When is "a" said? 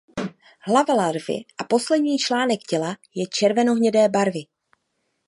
1.57-1.63